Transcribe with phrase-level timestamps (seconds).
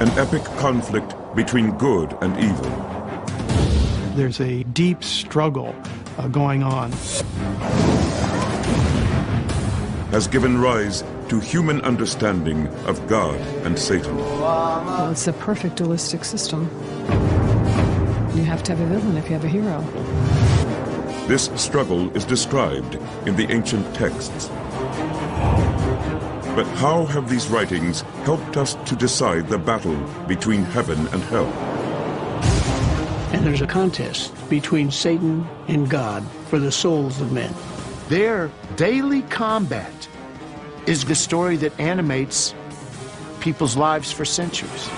[0.00, 2.70] An epic conflict between good and evil.
[4.14, 5.74] There's a deep struggle
[6.18, 6.92] uh, going on.
[10.10, 14.18] Has given rise to human understanding of God and Satan.
[14.18, 16.64] Well, it's a perfect dualistic system.
[18.34, 19.80] You have to have a villain if you have a hero.
[21.26, 24.50] This struggle is described in the ancient texts.
[26.58, 29.94] But how have these writings helped us to decide the battle
[30.26, 31.46] between heaven and hell?
[33.32, 37.54] And there's a contest between Satan and God for the souls of men.
[38.08, 40.08] Their daily combat
[40.86, 42.56] is the story that animates
[43.38, 44.90] people's lives for centuries.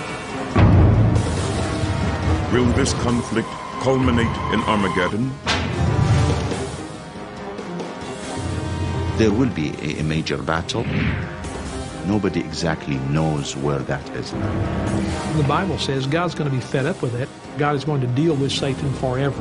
[2.55, 3.49] Will this conflict
[3.83, 5.31] culminate in Armageddon?
[9.19, 10.87] There will be a, a major battle.
[12.07, 15.37] Nobody exactly knows where that is now.
[15.37, 17.29] The Bible says God's going to be fed up with it.
[17.59, 19.41] God is going to deal with Satan forever.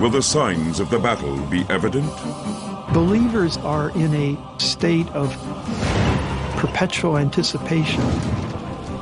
[0.00, 2.10] Will the signs of the battle be evident?
[2.94, 5.30] Believers are in a state of
[6.56, 8.02] perpetual anticipation.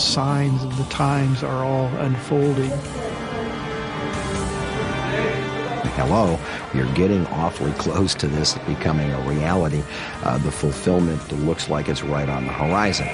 [0.00, 2.72] Signs of the times are all unfolding.
[5.94, 6.38] Hello,
[6.74, 9.82] are getting awfully close to this becoming a reality.
[10.24, 13.06] Uh, the fulfillment looks like it's right on the horizon.